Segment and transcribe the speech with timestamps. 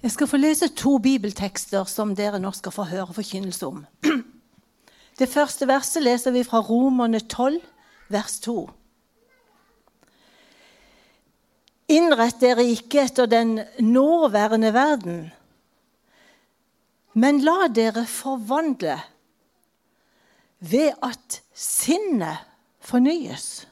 [0.00, 3.82] Jeg skal få lese to bibeltekster som dere nå skal få høre forkynnelse om.
[5.20, 7.58] Det første verset leser vi fra Romerne 12,
[8.08, 8.54] vers 2.
[11.92, 15.20] Innrett dere ikke etter den nåværende verden,
[17.12, 18.96] men la dere forvandle
[20.60, 22.46] ved at sinnet
[22.80, 23.66] fornyes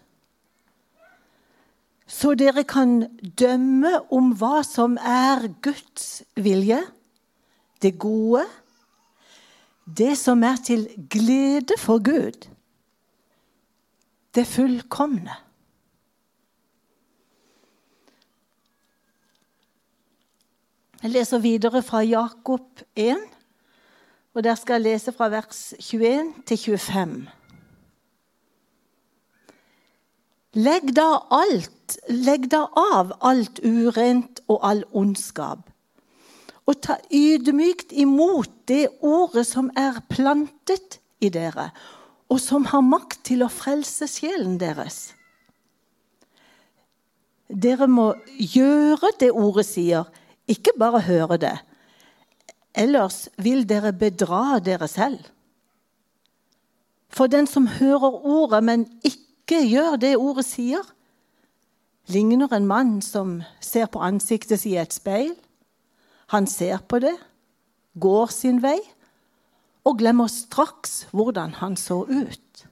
[2.08, 3.02] så dere kan
[3.36, 6.80] dømme om hva som er Guds vilje,
[7.84, 8.46] det gode,
[9.84, 12.48] det som er til glede for Gud,
[14.34, 15.36] det fullkomne.
[21.02, 23.20] Jeg leser videre fra Jakob 1,
[24.34, 27.37] og der skal jeg lese fra vers 21 til 25.
[30.58, 35.68] Legg da alt, legg da av alt urent og all ondskap.
[36.66, 41.68] Og ta ydmykt imot det ordet som er plantet i dere,
[42.28, 45.12] og som har makt til å frelse sjelen deres.
[47.48, 50.10] Dere må gjøre det ordet sier,
[50.50, 51.54] ikke bare høre det.
[52.74, 55.22] Ellers vil dere bedra dere selv.
[57.08, 60.84] For den som hører ordet, men ikke ikke gjør det ordet sier,
[62.12, 65.32] ligner en mann som ser på ansiktet sitt i et speil.
[66.36, 67.14] Han ser på det,
[67.96, 68.76] går sin vei
[69.88, 72.66] og glemmer straks hvordan han så ut.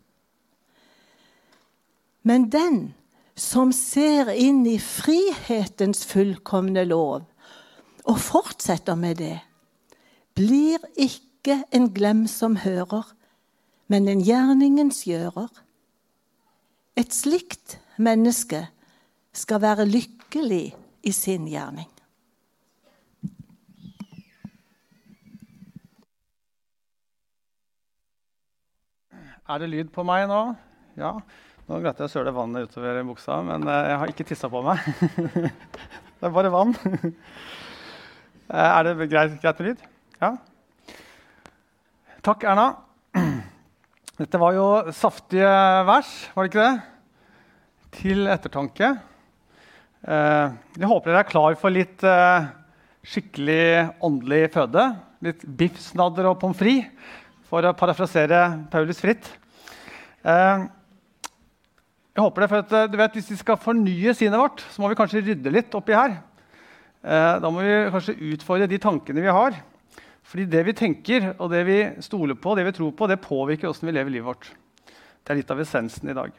[2.29, 2.93] Men den
[3.33, 7.25] som ser inn i frihetens fullkomne lov
[8.05, 9.39] og fortsetter med det,
[10.37, 13.07] blir ikke en glemsom hører,
[13.89, 15.49] men en gjerningens gjører.
[16.97, 18.63] Et slikt menneske
[19.37, 20.71] skal være lykkelig
[21.05, 21.91] i sin gjerning.
[29.47, 30.41] Er det lyd på meg nå?
[30.99, 31.13] Ja.
[31.67, 34.63] Nå glemte jeg å søle vannet utover buksa, men eh, jeg har ikke tissa på
[34.65, 34.83] meg.
[36.17, 36.75] det er bare vann.
[38.47, 39.81] Eh, er det greit, greit med lyd?
[40.21, 40.29] Ja.
[42.23, 42.69] Takk, Erna.
[44.17, 44.67] Dette var jo
[44.97, 45.49] saftige
[45.85, 46.77] vers, var det ikke det?
[47.99, 48.89] Til ettertanke.
[50.09, 52.47] Eh, jeg håper dere er klar for litt eh,
[53.13, 53.67] skikkelig
[54.09, 54.87] åndelig føde.
[55.21, 57.13] Litt biffsnadder og pommes frites,
[57.51, 58.41] for å parafrasere
[58.73, 59.29] Paulus fritt.
[60.25, 60.65] Eh,
[62.17, 64.97] jeg håper det, for du vet, Hvis vi skal fornye sinnet vårt, så må vi
[64.97, 66.23] kanskje rydde litt oppi her.
[67.05, 69.61] Da må vi kanskje utfordre de tankene vi har.
[70.27, 73.69] Fordi det vi tenker, og det vi stoler på, det vi tror på, det påvirker
[73.69, 74.49] hvordan vi lever livet vårt.
[75.23, 76.35] Det er litt av essensen i dag.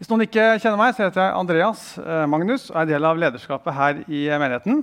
[0.00, 3.20] Hvis noen ikke kjenner meg, så heter jeg Andreas eh, Magnus og er del av
[3.20, 4.80] lederskapet her i menigheten.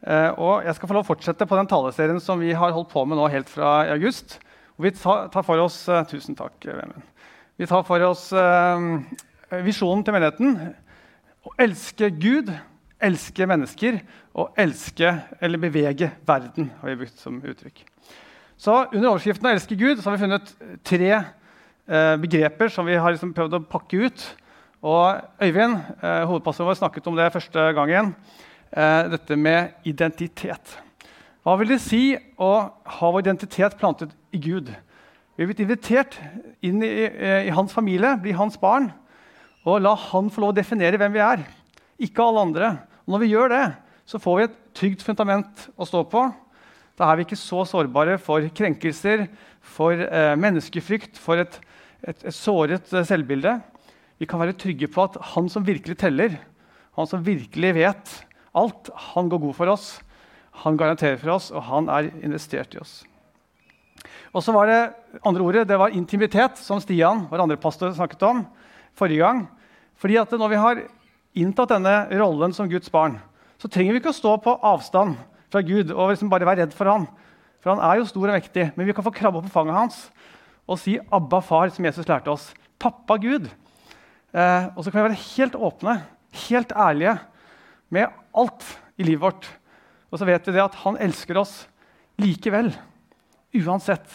[0.00, 2.90] Eh, og jeg skal få lov å fortsette på den taleserien som vi har holdt
[2.90, 4.38] på med nå helt fra august.
[4.80, 7.04] Og vi tar for oss Tusen takk, Vemund.
[7.60, 8.30] Vi tar for oss
[9.68, 10.56] visjonen til menigheten.
[11.44, 12.48] Å elske Gud
[13.00, 14.00] elske mennesker
[14.36, 16.70] og elske eller bevege verden.
[16.80, 17.84] har vi brukt som uttrykk.
[18.60, 23.32] Så Under overskriften elske Gud' har vi funnet tre eh, begreper som vi har liksom
[23.34, 24.36] prøvd å pakke ut.
[24.82, 28.14] Og Øyvind, eh, hovedpastoren vår, snakket om det første gangen.
[28.72, 30.78] Eh, dette med identitet.
[31.42, 34.68] Hva vil det si å ha vår identitet plantet i Gud?
[35.36, 36.18] Vi er blitt invitert
[36.62, 38.92] inn i, i, i hans familie, bli hans barn,
[39.64, 41.44] og la han få lov å definere hvem vi er.
[42.00, 42.70] Ikke alle andre.
[43.10, 43.64] Og når vi gjør det,
[44.06, 46.20] så får vi et trygt fundament å stå på.
[46.94, 49.24] Da er vi ikke så sårbare for krenkelser,
[49.58, 51.56] for eh, menneskefrykt, for et,
[52.06, 53.56] et, et såret eh, selvbilde.
[54.22, 56.36] Vi kan være trygge på at han som virkelig teller,
[56.94, 58.12] han som virkelig vet
[58.54, 59.88] alt, han går god for oss.
[60.62, 63.00] Han garanterer for oss, og han er investert i oss.
[64.30, 64.80] Og så var det
[65.26, 68.46] andre ordet, det var intimitet, som Stian, vår andre pastor, snakket om
[68.94, 69.44] forrige gang.
[69.98, 70.86] Fordi at når vi har
[71.34, 73.18] inntatt denne rollen som Guds barn,
[73.60, 75.18] så trenger vi ikke å stå på avstand
[75.52, 77.06] fra Gud og liksom bare være redd for han.
[77.60, 79.76] For han er jo stor og mektig, men vi kan få krabbe opp på fanget
[79.76, 80.04] hans
[80.70, 82.54] og si 'Abba, far', som Jesus lærte oss.
[82.78, 83.50] Pappa Gud.
[84.32, 86.02] Eh, og så kan vi være helt åpne,
[86.46, 87.18] helt ærlige
[87.90, 88.62] med alt
[88.96, 89.48] i livet vårt.
[90.12, 91.66] Og så vet vi det at han elsker oss
[92.18, 92.70] likevel.
[93.54, 94.06] Uansett.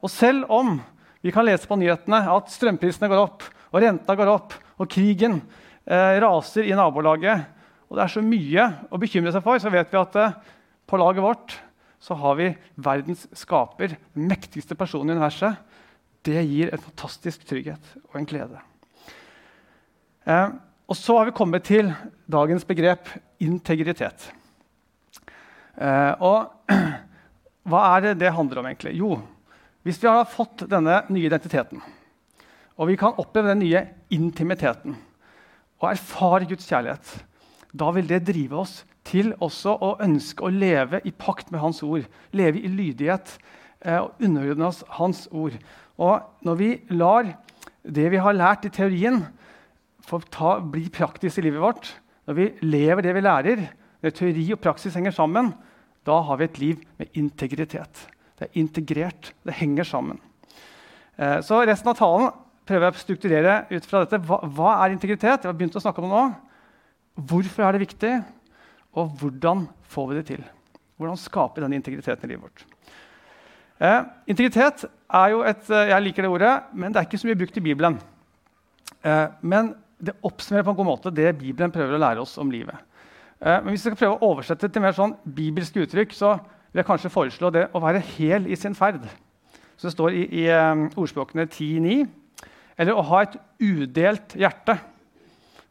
[0.00, 0.80] Og selv om
[1.22, 5.42] vi kan lese på nyhetene at strømprisene går opp, og renta går opp, og krigen
[5.88, 7.46] raser i nabolaget,
[7.88, 10.36] og det er så mye å bekymre seg for, så vet vi at eh,
[10.88, 11.56] på laget vårt
[11.98, 15.56] så har vi verdens skaper, den mektigste personen i universet.
[16.22, 18.60] Det gir en fantastisk trygghet og en glede.
[20.28, 20.52] Eh,
[20.88, 21.90] og så har vi kommet til
[22.30, 23.08] dagens begrep
[23.42, 24.28] integritet.
[25.80, 26.70] Eh, og
[27.68, 28.94] hva er det det handler om, egentlig?
[29.00, 29.16] Jo,
[29.82, 31.80] hvis vi har fått denne nye identiteten,
[32.78, 34.94] og vi kan oppleve den nye intimiteten
[35.78, 37.10] og erfare Guds kjærlighet,
[37.78, 41.82] da vil det drive oss til også å ønske å leve i pakt med Hans
[41.86, 42.06] ord.
[42.36, 43.36] Leve i lydighet
[43.84, 45.56] eh, og underordne oss Hans ord.
[45.98, 47.30] Og når vi lar
[47.84, 49.22] det vi har lært i teorien,
[50.04, 51.90] få ta, bli praktisk i livet vårt,
[52.28, 53.64] når vi lever det vi lærer,
[54.04, 55.52] når teori og praksis henger sammen,
[56.06, 58.06] da har vi et liv med integritet.
[58.38, 59.32] Det er integrert.
[59.44, 60.20] Det henger sammen.
[61.18, 62.28] Eh, så resten av talen
[62.68, 64.20] prøver jeg å strukturere ut fra dette.
[64.28, 65.42] Hva, hva er integritet?
[65.42, 66.24] Jeg har begynt å snakke om det nå.
[67.30, 68.12] Hvorfor er det viktig?
[68.98, 70.44] Og hvordan får vi det til?
[70.98, 72.64] Hvordan skape den integriteten i livet vårt?
[73.78, 74.00] Eh,
[74.34, 77.38] integritet er jo et eh, Jeg liker det ordet, men det er ikke så mye
[77.38, 77.98] brukt i Bibelen.
[79.06, 82.50] Eh, men det oppsummerer på en god måte det Bibelen prøver å lære oss om
[82.50, 82.74] livet.
[83.38, 86.36] Eh, men hvis vi skal prøve å oversette til mer sånn bibelske uttrykk, så
[86.72, 89.06] vil jeg kanskje foreslå det å være hel i sin ferd.
[89.78, 92.08] Så det står i, i um, ordspråkene 10.9.
[92.78, 94.78] Eller å ha et udelt hjerte,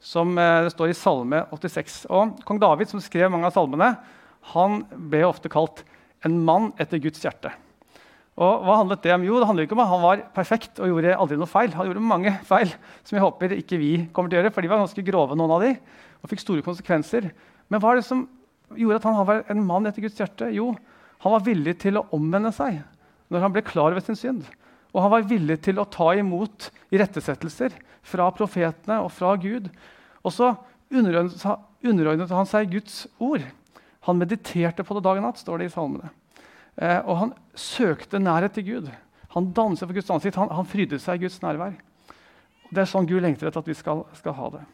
[0.04, 2.02] som uh, det står i Salme 86.
[2.14, 3.94] Og Kong David, som skrev mange av salmene,
[4.54, 5.84] han ble ofte kalt
[6.28, 7.52] en mann etter Guds hjerte.
[8.38, 9.24] Og hva handlet det om?
[9.26, 11.72] Jo, det handler ikke om at Han var perfekt og gjorde aldri noe feil.
[11.74, 12.70] Han gjorde mange feil
[13.02, 15.56] som jeg håper ikke vi kommer til å gjøre, for de var ganske grove, noen
[15.56, 15.72] av de,
[16.22, 17.32] og fikk store konsekvenser.
[17.68, 18.28] Men hva er det som
[18.78, 20.52] gjorde at han var en mann etter Guds hjerte?
[20.54, 20.70] Jo,
[21.24, 22.84] han var villig til å omvende seg
[23.34, 24.46] når han ble klar over sin synd.
[24.98, 27.76] Og han var villig til å ta imot irettesettelser
[28.08, 29.70] fra profetene og fra Gud.
[30.26, 30.56] Og så
[30.90, 33.44] underordnet han seg Guds ord.
[34.08, 36.10] Han mediterte på det dag og natt, står det i salmene.
[36.82, 38.90] Eh, og han søkte nærhet til Gud.
[39.36, 40.40] Han danset for Guds ansikt.
[40.40, 41.78] Han, han frydde seg i Guds nærvær.
[42.72, 44.66] Det er sånn Gud lengter etter at vi skal, skal ha det.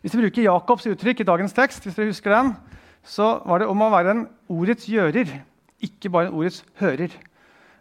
[0.00, 2.52] Hvis vi bruker Jakobs uttrykk i dagens tekst, hvis dere husker den,
[3.06, 5.30] så var det om å være en ordets gjører,
[5.82, 7.12] ikke bare en ordets hører.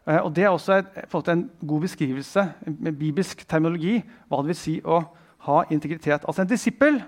[0.08, 4.60] Eh, og Det er også et, en god beskrivelse med bibelsk terminologi hva det vil
[4.60, 5.02] si å
[5.48, 6.26] ha integritet.
[6.26, 7.02] Altså En disippel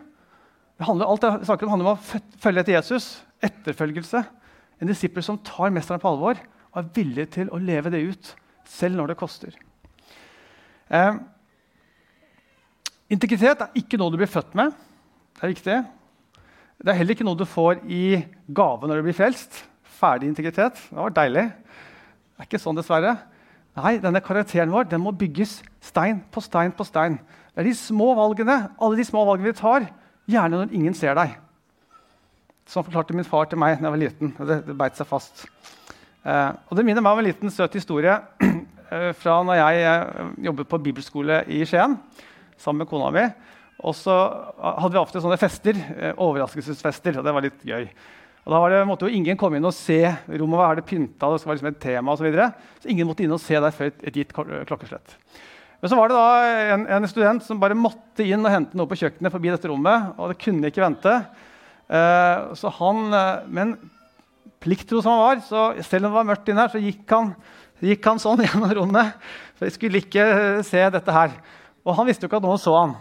[0.78, 3.24] det handler, alt det om, handler om å følge etter Jesus.
[3.42, 4.22] Etterfølgelse.
[4.82, 8.30] En disippel som tar mesteren på alvor og er villig til å leve det ut,
[8.68, 9.56] selv når det koster.
[10.94, 11.18] Eh,
[13.10, 14.76] integritet er ikke noe du blir født med.
[15.34, 15.78] Det er viktig.
[16.78, 19.64] Det er heller ikke noe du får i gave når du blir frelst.
[19.98, 20.78] Ferdig integritet.
[20.92, 21.48] Det var deilig.
[22.38, 23.16] Det er ikke sånn, dessverre.
[23.78, 27.18] Nei, denne karakteren vår den må bygges stein på stein på stein.
[27.54, 29.88] Det er de små valgene, alle de små valgene vi tar,
[30.30, 31.34] gjerne når ingen ser deg.
[32.70, 34.34] Sånn forklarte min far til meg da jeg var liten.
[34.38, 35.48] og Det, det beit seg fast.
[36.28, 38.14] Eh, og Det minner meg om en liten søt historie
[38.44, 41.98] eh, fra når jeg eh, jobbet på bibelskole i Skien
[42.58, 43.26] sammen med kona mi.
[43.86, 44.14] Og så
[44.58, 47.86] hadde vi ofte sånne fester, eh, overraskelsesfester, og det var litt gøy.
[48.48, 51.44] Og da det, måtte jo ingen komme inn og se rommet var det pynta, det
[51.44, 52.54] var liksom et tema og Så, videre.
[52.80, 55.18] så ingen måtte inn og se der før et, et gitt klokkeslett.
[55.82, 58.88] Men så var det da en, en, student som bare måtte inn og hente noe
[58.88, 60.16] på kjøkkenet forbi dette rommet.
[60.16, 61.18] og det kunne ikke vente.
[61.92, 63.76] Uh, så han, uh, Men
[64.64, 67.36] plikttro som han var, så selv om det var mørkt inne her, så gikk han,
[67.84, 69.28] gikk han sånn gjennom rommet.
[69.60, 70.24] For jeg skulle ikke
[70.66, 71.36] se dette her.
[71.84, 72.96] Og han visste jo ikke at noen så han.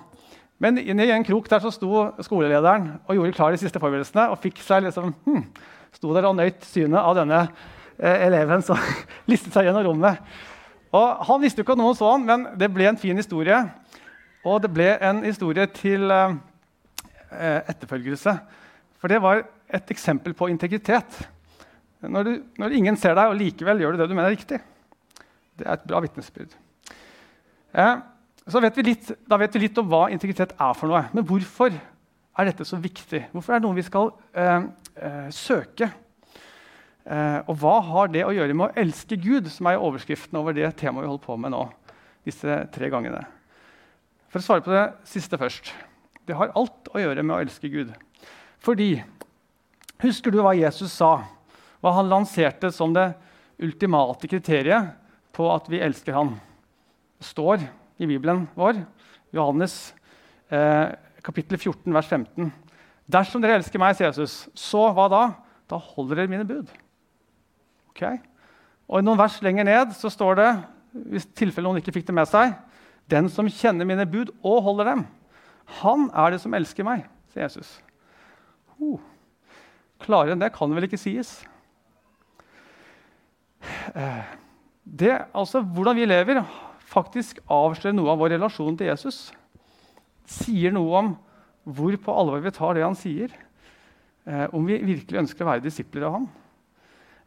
[0.63, 4.31] Men inni en krok der så sto skolelederen og gjorde klar de siste forberedelsene.
[4.33, 5.43] og fikk seg liksom, hmm,
[5.93, 7.43] sto der og nøyt synet av denne
[7.99, 8.81] eh, eleven som
[9.31, 10.23] listet seg gjennom rommet.
[10.97, 13.59] Og Han visste jo ikke at noen så han, men det ble en fin historie.
[14.47, 16.37] Og det ble en historie til eh,
[17.31, 18.39] eh etterfølgelse.
[18.97, 21.29] For det var et eksempel på integritet.
[22.01, 24.61] Når, du, når, ingen ser deg, og likevel gjør du det du mener er riktig.
[25.57, 26.55] Det er et bra vitnesbyrd.
[27.77, 27.97] Eh,
[28.47, 31.07] vet litt, da vet vi litt om hva integritet er for noe.
[31.13, 33.25] Men hvorfor er dette så viktig?
[33.33, 34.69] Hvorfor er det noe vi skal eh,
[35.01, 35.91] eh, søke?
[37.07, 40.55] Eh, og hva har det å gjøre med å elske Gud, som er overskriften over
[40.57, 41.67] det temaet vi holder på med nå?
[42.27, 43.21] disse tre gangene.
[44.33, 45.71] For å svare på det siste først.
[46.27, 47.93] Det har alt å gjøre med å elske Gud.
[48.59, 48.97] Fordi
[50.03, 51.23] Husker du hva Jesus sa?
[51.81, 53.15] Hva han lanserte som det
[53.65, 54.93] ultimate kriteriet
[55.33, 56.35] på at vi elsker han?
[57.17, 57.65] Det står
[57.99, 58.83] i Bibelen vår.
[59.35, 59.95] Johannes
[60.53, 62.53] eh, kapittel 14, vers 15.
[63.07, 65.23] Dersom dere elsker meg, sier Jesus, så hva da?
[65.71, 66.71] Da holder dere mine bud.
[67.93, 68.19] Okay?
[68.87, 70.51] Og i noen vers lenger ned så står det,
[71.13, 72.55] hvis tilfelle noen ikke fikk det med seg,
[73.11, 75.05] den som kjenner mine bud og holder dem,
[75.81, 77.77] han er det som elsker meg, sier Jesus.
[78.77, 79.01] Oh.
[80.05, 81.39] klarere enn det kan vel ikke sies.
[83.97, 84.35] Eh,
[84.85, 86.43] det, altså, Hvordan vi lever,
[86.87, 89.31] faktisk avslører noe av vår relasjon til Jesus.
[90.27, 91.15] Sier noe om
[91.67, 93.33] hvor på alvor vi tar det han sier.
[94.27, 96.29] eh, om vi virkelig ønsker å være disipler av ham.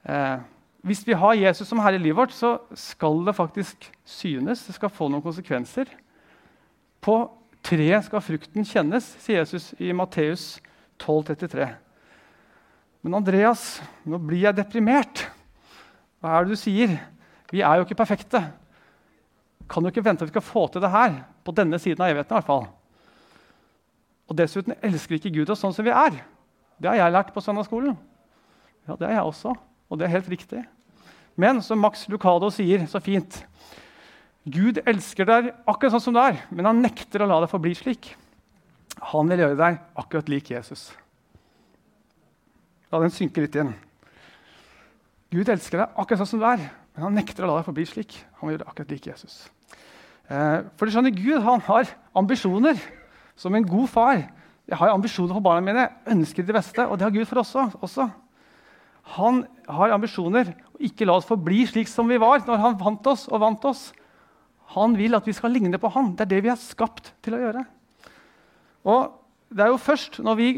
[0.03, 0.39] Eh,
[0.83, 4.65] hvis vi har Jesus som herre i livet vårt, så skal det faktisk synes.
[4.65, 5.87] Det skal få noen konsekvenser.
[7.03, 7.31] På
[7.63, 10.59] treet skal frukten kjennes, sier Jesus i Matteus
[10.99, 11.67] 12,33.
[13.03, 15.23] Men Andreas, nå blir jeg deprimert.
[16.19, 16.97] Hva er det du sier?
[17.51, 18.43] Vi er jo ikke perfekte.
[19.69, 21.21] Kan jo ikke vente at vi skal få til det her.
[21.45, 22.67] På denne siden av evigheten i hvert fall.
[24.29, 26.19] Og dessuten elsker ikke Gud oss sånn som vi er.
[26.79, 27.97] Det har jeg lært på søndagsskolen.
[28.87, 29.53] Ja, det er jeg også.
[29.89, 30.63] Og det er helt riktig.
[31.39, 33.43] Men som Max Lucado sier så fint
[34.49, 37.73] Gud elsker deg akkurat sånn som du er, men han nekter å la deg forbli
[37.77, 38.13] slik.
[39.11, 40.87] Han vil gjøre deg akkurat lik Jesus.
[42.89, 43.75] La den synke litt inn.
[45.29, 46.63] Gud elsker deg akkurat sånn som du er,
[46.95, 48.17] men han nekter å la deg forbli slik.
[48.39, 49.43] Han vil gjøre deg akkurat lik Jesus.
[50.29, 52.77] Eh, for du skjønner, Gud han har ambisjoner
[53.39, 54.23] som en god far.
[54.69, 57.41] Jeg har ambisjoner for barna mine, jeg ønsker det beste, og det har Gud for
[57.41, 58.09] oss også.
[59.17, 63.07] Han har ambisjoner og ikke la oss forbli slik som vi var når han vant
[63.09, 63.87] oss og vant oss.
[64.75, 66.13] Han vil at vi skal ligne på han.
[66.13, 67.63] Det er det vi er skapt til å gjøre.
[68.85, 69.15] Og
[69.49, 70.49] det er jo først når vi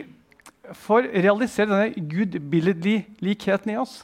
[0.83, 4.01] får realisere denne gudbilledlig-likheten i oss,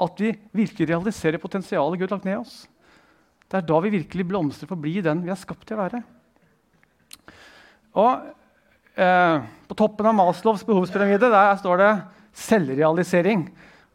[0.00, 2.60] at vi virkelig realiserer potensialet Gud har lagt ned i oss.
[3.50, 5.82] Det er da vi virkelig blomstrer for å bli den vi er skapt til å
[5.82, 6.02] være.
[7.98, 8.28] Og
[8.94, 11.90] eh, På toppen av Maslows behovspyramide der står det
[12.46, 13.48] selvrealisering.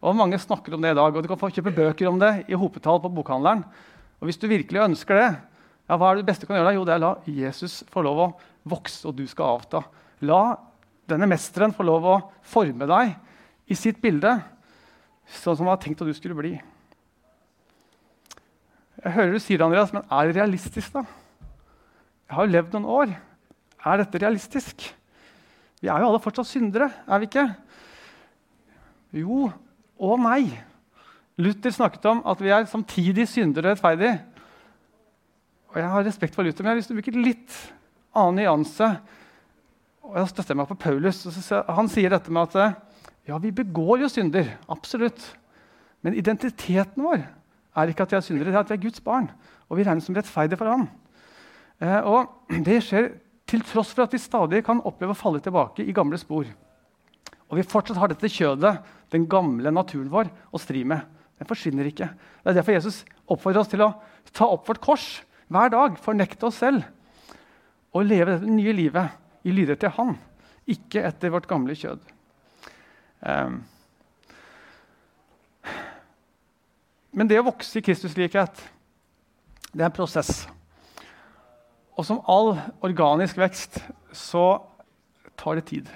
[0.04, 2.34] Og Mange snakker om det i dag, og du kan få kjøpe bøker om det
[2.52, 3.64] i hopetall på bokhandleren.
[4.20, 5.30] Og Hvis du virkelig ønsker det,
[5.88, 6.74] ja, hva er det beste du kan gjøre?
[6.74, 6.76] da?
[6.76, 8.30] Jo, det er la Jesus få lov å
[8.68, 9.86] vokse, og du skal avta.
[10.26, 10.58] La
[11.08, 13.16] denne mesteren få lov å forme deg
[13.72, 14.34] i sitt bilde,
[15.40, 16.58] sånn som han har tenkt at du skulle bli.
[19.06, 21.04] Jeg hører du sier det, Andreas, men er det realistisk, da?
[22.26, 23.12] Jeg har jo levd noen år.
[23.86, 24.82] Er dette realistisk?
[25.78, 27.44] Vi er jo alle fortsatt syndere, er vi ikke?
[29.22, 29.52] Jo
[30.02, 30.48] og nei.
[31.38, 34.16] Luther snakket om at vi er samtidig syndere og rettferdige.
[35.70, 37.62] Og jeg har respekt for Luther, men jeg har lyst til å bruke litt
[38.18, 38.90] annen nyanse.
[40.02, 41.22] Og jeg støtter meg på Paulus.
[41.52, 42.82] Han sier dette med at
[43.30, 44.56] ja, vi begår jo synder.
[44.66, 45.30] Absolutt.
[46.02, 47.28] Men identiteten vår
[47.76, 49.30] er ikke at vi er syndere, det er at vi er Guds barn.
[49.70, 50.88] Og vi regnes som rettferdige for ham.
[51.84, 53.10] Eh, og det skjer
[53.50, 56.48] til tross for at vi stadig kan oppleve å falle tilbake i gamle spor.
[57.46, 58.78] Og vi fortsatt har dette kjødet,
[59.14, 61.04] den gamle naturen vår, å stri med.
[61.38, 62.08] Den forsvinner ikke.
[62.42, 63.94] Det er derfor Jesus oppfordrer oss til å
[64.36, 65.08] ta opp vårt kors
[65.52, 66.88] hver dag, fornekte oss selv
[67.96, 70.16] og leve dette nye livet i lydighet til Han,
[70.68, 72.02] ikke etter vårt gamle kjød.
[73.22, 73.62] Um.
[77.16, 78.60] Men det å vokse i Kristuslikhet,
[79.72, 80.44] det er en prosess.
[81.96, 83.80] Og som all organisk vekst
[84.16, 84.46] så
[85.40, 85.88] tar det tid.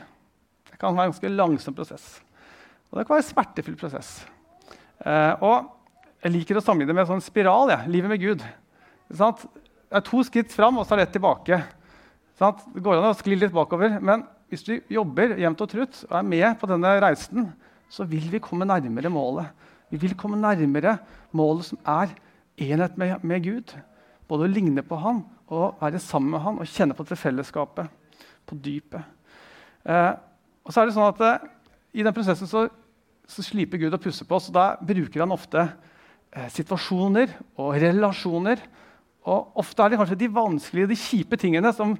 [0.71, 2.07] Det kan være en ganske langsom prosess.
[2.89, 4.13] Og det kan være en smertefull prosess.
[5.03, 5.67] Eh, og
[6.23, 7.71] jeg liker å sammenligne det med en sånn spiral.
[7.71, 7.81] Ja.
[7.91, 8.43] Livet med Gud.
[9.09, 9.29] Det
[9.91, 11.61] er to skritt fram, og så er det ett tilbake.
[12.39, 16.13] Det går an å skli litt bakover, men hvis du jobber jevnt og trutt og
[16.21, 17.49] er med på denne reisen,
[17.91, 19.49] så vil vi komme nærmere målet.
[19.89, 20.97] Vi vil komme nærmere
[21.35, 22.13] målet som er
[22.59, 23.75] enhet med, med Gud.
[24.29, 27.89] Både å ligne på Han og være sammen med Han og kjenne på dette fellesskapet
[28.49, 29.01] på dypet.
[29.85, 30.13] Eh,
[30.65, 31.49] og så er det sånn at eh,
[31.97, 32.67] I den prosessen så
[33.29, 34.49] så sliper Gud og pusser på oss.
[34.49, 38.61] og Da bruker han ofte eh, situasjoner og relasjoner.
[39.29, 41.93] Og Ofte er det kanskje de vanskelige, de kjipe tingene som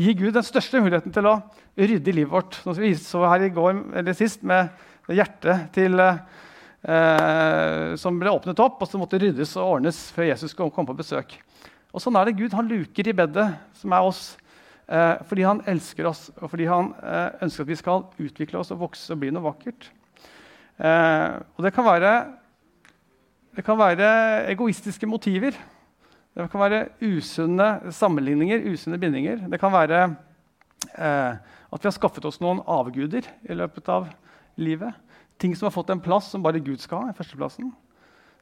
[0.00, 1.40] gir Gud den største muligheten til å
[1.76, 2.60] rydde i livet vårt.
[2.62, 4.70] Som vi så her i går eller sist med
[5.10, 6.22] hjertet til, eh,
[6.80, 11.34] som ble åpnet opp, og som måtte ryddes og ordnes før Jesus kom på besøk.
[11.90, 12.54] Og Sånn er det Gud.
[12.54, 13.48] Han luker i bedet,
[13.80, 14.36] som er oss,
[14.86, 18.70] eh, fordi han elsker oss, og fordi han eh, ønsker at vi skal utvikle oss
[18.74, 19.90] og vokse og bli noe vakkert.
[20.78, 22.14] Eh, og det kan, være,
[23.58, 24.10] det kan være
[24.52, 25.58] egoistiske motiver.
[26.30, 29.42] Det kan være usunne sammenligninger, usunne bindinger.
[29.50, 30.04] Det kan være
[30.94, 34.06] eh, at vi har skaffet oss noen avguder i løpet av
[34.62, 34.94] livet.
[35.40, 37.16] Ting som har fått en plass som bare Gud skal ha.
[37.16, 37.72] førsteplassen.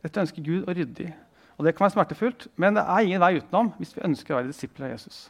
[0.02, 1.12] Dette ønsker Gud å rydde i.
[1.58, 4.38] Og Det kan være smertefullt, men det er ingen vei utenom hvis vi ønsker å
[4.38, 5.28] være disipler av Jesus.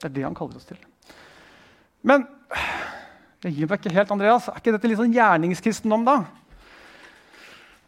[0.00, 0.78] Det er det han kaller oss til.
[2.02, 2.26] Men
[3.44, 4.48] jeg gir meg ikke helt, Andreas.
[4.50, 6.16] Er ikke dette litt sånn gjerningskristendom, da?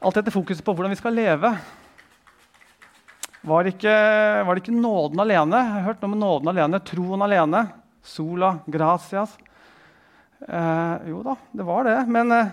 [0.02, 1.50] Alt dette fokuset på hvordan vi skal leve.
[3.42, 3.94] Var det, ikke,
[4.46, 5.58] var det ikke nåden alene?
[5.58, 6.82] Jeg har hørt noe med nåden alene.
[6.86, 7.64] Troen alene.
[8.06, 9.34] Sola gratias.
[10.46, 11.98] Eh, jo da, det var det.
[12.10, 12.52] Men eh,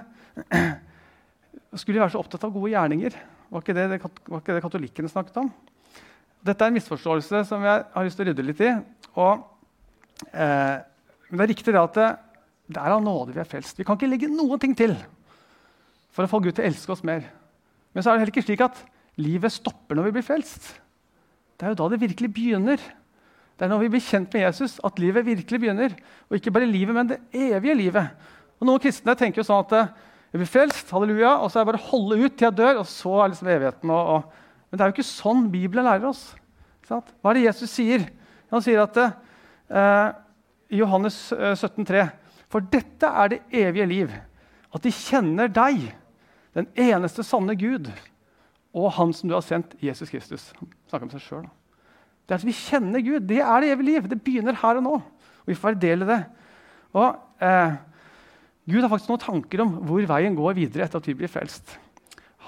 [1.79, 3.17] skulle de være så opptatt av gode gjerninger?
[3.49, 3.85] Var ikke, det,
[4.29, 5.49] var ikke det katolikkene snakket om?
[6.45, 8.73] Dette er en misforståelse som jeg har lyst til å rydde litt i.
[9.19, 9.41] Og,
[10.31, 10.75] eh,
[11.29, 12.09] men det er riktig det at det,
[12.69, 13.79] Det er av nåde vi er frelst.
[13.79, 14.93] Vi kan ikke legge noen ting til
[16.13, 17.23] for å få Gud til å elske oss mer.
[17.93, 18.77] Men så er det heller ikke slik at
[19.17, 20.67] livet stopper når vi blir frelst.
[21.57, 22.77] Det er jo da det virkelig begynner.
[23.57, 25.95] Det er når vi blir kjent med Jesus, at livet virkelig begynner.
[26.29, 28.13] Og ikke bare livet, men det evige livet.
[28.61, 29.89] Og Noen kristne tenker jo sånn at eh,
[30.29, 32.83] jeg blir frelst, halleluja, og så er det bare å holde ut til jeg dør,
[32.83, 33.93] og så er liksom evigheten.
[33.93, 34.59] Og, og.
[34.69, 36.23] Men det er jo ikke sånn Bibelen lærer oss.
[36.89, 38.05] Hva er det Jesus sier?
[38.53, 40.07] Han sier at eh,
[40.73, 42.05] i Johannes 17, eh, 17,3.:
[42.49, 44.13] For dette er det evige liv,
[44.73, 45.89] at de kjenner deg,
[46.57, 47.89] den eneste sanne Gud,
[48.73, 50.51] og Han som du har sendt, Jesus Kristus.
[50.59, 51.47] Han snakker om seg sjøl.
[52.29, 53.25] Det at vi kjenner Gud.
[53.25, 54.09] Det er det evige liv.
[54.09, 54.97] Det begynner her og nå.
[55.41, 56.19] Og vi får være del i det.
[56.93, 57.07] Og
[57.41, 57.79] eh,
[58.69, 61.77] Gud har faktisk noen tanker om hvor veien går videre etter at vi blir frelst.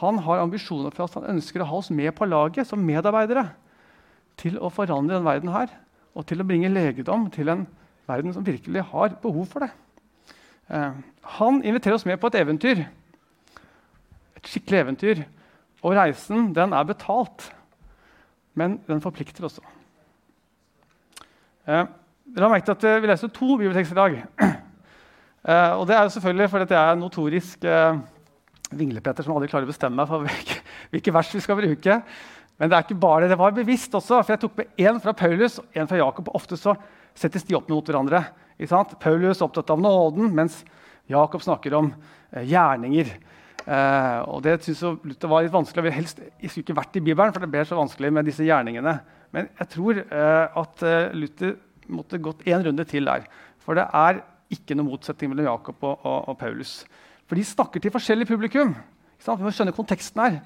[0.01, 3.47] Han har ambisjoner for at Han ønsker å ha oss med på laget som medarbeidere
[4.41, 5.69] til å forandre denne verden her,
[6.17, 7.65] og til å bringe legedom til en
[8.09, 9.71] verden som virkelig har behov for det.
[10.71, 10.97] Eh,
[11.37, 12.83] han inviterer oss med på et eventyr.
[14.37, 15.23] Et skikkelig eventyr.
[15.81, 17.47] Og reisen den er betalt,
[18.57, 19.63] men den forplikter også.
[21.65, 21.85] Eh,
[22.31, 24.61] dere har merket at Vi leser to bibeltekster i dag.
[25.41, 27.97] Uh, og det er jo selvfølgelig fordi jeg er notorisk uh,
[28.77, 30.59] vinglepetter som aldri klarer å bestemme meg for hvilke,
[30.93, 31.97] hvilke, vers vi skal bruke.
[32.61, 33.31] Men det er ikke bare det.
[33.33, 36.29] Det var bevisst også, for jeg tok med én fra Paulus og én fra Jakob.
[36.29, 36.75] og Ofte så
[37.17, 38.21] settes de opp mot hverandre.
[39.01, 40.59] Paulus er opptatt av nåden, mens
[41.09, 43.09] Jakob snakker om uh, gjerninger.
[44.29, 45.89] og Det synes jeg Luther var litt vanskelig.
[45.89, 48.45] Jeg helst, jeg skulle ikke vært i Bibelen, for det ble så vanskelig med disse
[48.45, 48.93] gjerningene.
[49.33, 51.57] Men jeg tror at Luther
[51.93, 53.25] måtte gått én runde til der.
[53.61, 56.81] For det er ikke noe motsetning mellom Jakob og, og, og, Paulus.
[57.29, 58.75] For de snakker til forskjellig publikum.
[59.21, 60.39] Vi må skjønne konteksten her.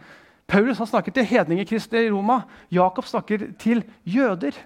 [0.48, 2.44] Paulus har snakker til hedningekristne i Roma.
[2.74, 4.58] Jakob snakker til jøder.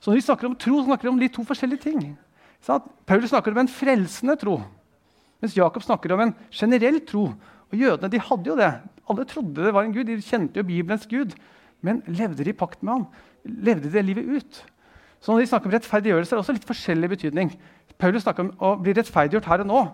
[0.00, 2.00] Så når de snakker om tro, snakker de om litt to forskjellige ting.
[3.06, 4.56] Paulus snakker om en frelsende tro,
[5.42, 7.28] mens Jakob snakker om en generell tro.
[7.70, 8.72] Og Jødene de hadde jo det.
[9.10, 10.06] Alle trodde det var en gud.
[10.08, 11.34] De kjente jo Bibelens gud.
[11.84, 13.06] Men levde de i pakt med ham?
[13.44, 14.60] Levde de det livet ut?
[15.20, 17.52] Så når de snakker om rettferdiggjørelse, er det også litt forskjellig betydning.
[17.98, 19.84] Paulus snakker om å bli rettferdiggjort her og nå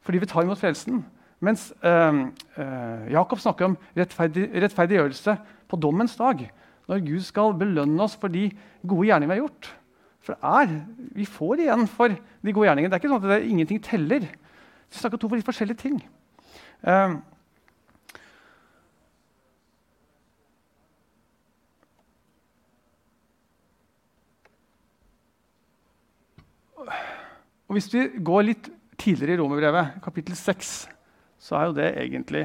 [0.00, 1.02] fordi vi tar imot frelsen.
[1.44, 2.20] Mens eh,
[2.60, 5.34] øh, Jakob snakker om rettferdig, rettferdiggjørelse
[5.68, 6.46] på dommens dag.
[6.88, 8.46] Når Gud skal belønne oss for de
[8.80, 9.70] gode gjerningene vi har gjort.
[10.20, 10.72] For det er,
[11.16, 12.90] Vi får igjen for de gode gjerningene.
[12.92, 14.24] Det er ikke sånn at det, ingenting teller.
[14.24, 16.00] Vi snakker om to for litt forskjellige ting.
[16.84, 17.20] Uh,
[27.70, 30.70] Og Hvis vi går litt tidligere i Romerbrevet, kapittel 6,
[31.38, 32.40] så er jo det egentlig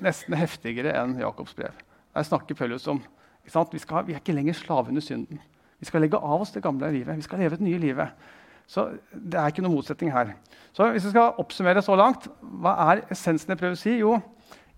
[0.00, 1.76] nesten heftigere enn Jakobs brev.
[2.16, 3.02] Der snakker Paulus om
[3.44, 5.42] vi, skal, vi, er ikke lenger slave under synden.
[5.76, 7.20] Vi skal legge av oss det gamle livet.
[7.20, 8.24] Vi skal leve et nye livet.
[8.64, 10.32] Så det er ikke noen motsetning her.
[10.72, 13.98] Så hvis vi skal oppsummere så langt, hva er essensen jeg prøver å si?
[14.00, 14.16] Jo,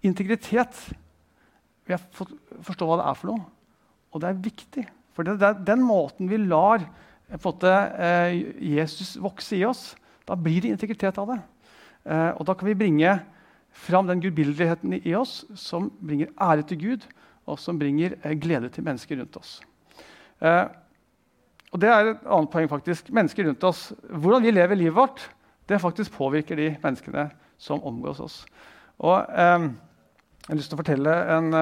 [0.03, 0.75] integritet.
[1.87, 2.35] Vi har fått
[2.67, 3.47] forstå hva det er for noe.
[4.11, 4.89] Og det er viktig.
[5.15, 6.83] For det er den måten vi lar
[7.35, 11.41] Jesus vokse i oss, da blir det integritet av det.
[12.05, 13.17] Eh, og da kan vi bringe
[13.75, 17.07] fram den gudbildeligheten i oss som bringer ære til Gud,
[17.47, 19.61] og som bringer eh, glede til mennesker rundt oss.
[21.73, 22.69] og Det er et annet poeng.
[22.69, 23.11] faktisk.
[23.11, 25.31] Mennesker rundt oss, Hvordan vi lever livet vårt,
[25.69, 28.47] det faktisk påvirker de menneskene som omgås oss.
[28.99, 29.71] Og Jeg
[30.49, 31.55] har lyst til å fortelle en,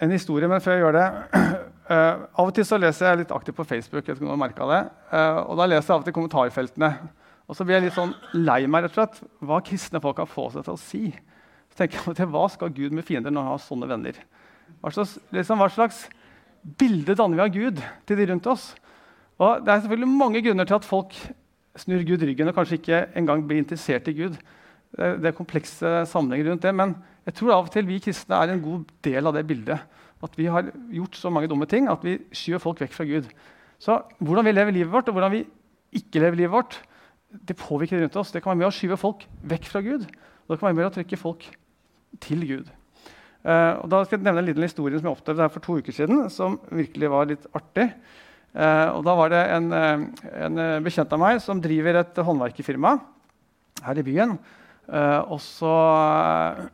[0.00, 1.08] en historie, men før jeg gjør det
[1.86, 4.08] Uh, av og til så leser jeg litt aktivt på Facebook.
[4.08, 6.90] jeg du har det, uh, og Da leser jeg av og til kommentarfeltene.
[7.46, 10.26] Og så blir jeg litt sånn lei meg rett og slett, hva kristne folk kan
[10.26, 11.02] få seg til å si.
[11.70, 14.18] Så tenker jeg Hva skal Gud med fiender når han har sånne venner?
[14.82, 16.02] Hva slags, liksom, hva slags
[16.76, 18.72] bilde danner vi av Gud til de rundt oss?
[19.38, 21.14] Og Det er selvfølgelig mange grunner til at folk
[21.76, 24.38] snur Gud ryggen og kanskje ikke engang blir interessert i Gud.
[24.96, 26.94] Det er komplekse sammenhenger rundt det, men
[27.28, 29.82] jeg tror av og til vi kristne er en god del av det bildet.
[30.24, 33.28] At vi har gjort så mange dumme ting at vi skyver folk vekk fra Gud.
[33.82, 35.44] Så hvordan vi lever livet vårt, og hvordan vi
[35.96, 36.78] ikke lever livet vårt,
[37.28, 38.32] det påvirker rundt oss.
[38.32, 40.06] Det kan være med å skyve folk vekk fra Gud.
[40.46, 41.44] Og det kan være med å trekke folk
[42.22, 42.70] til Gud.
[43.46, 45.76] Uh, og da skal jeg nevne en liten historie som jeg opplevde her for to
[45.78, 47.90] uker siden, som virkelig var litt artig.
[48.56, 52.96] Uh, og da var det en, uh, en, bekjent av meg som driver et håndverkerfirma
[53.86, 54.38] her i byen.
[55.28, 55.74] og så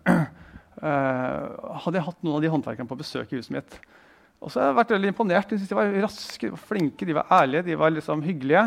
[0.07, 0.23] uh,
[0.83, 3.77] hadde jeg hatt noen av de håndverkerne på besøk i huset mitt.
[4.43, 5.53] Og så har jeg vært veldig imponert.
[5.55, 8.65] De var raske, de var flinke, de var ærlige, de var liksom hyggelige.